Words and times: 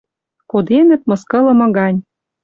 Коденӹт 0.51 1.01
мыскылымы 1.09 1.67
гань. 1.77 1.99